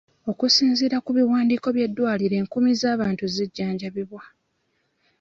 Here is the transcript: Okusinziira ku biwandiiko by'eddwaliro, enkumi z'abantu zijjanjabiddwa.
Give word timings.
Okusinziira 0.31 0.97
ku 1.05 1.11
biwandiiko 1.17 1.67
by'eddwaliro, 1.75 2.35
enkumi 2.41 2.71
z'abantu 2.79 3.23
zijjanjabiddwa. 3.33 4.21